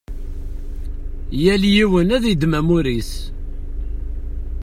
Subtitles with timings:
[1.43, 3.11] Yal yiwen ad yeddem amur-is.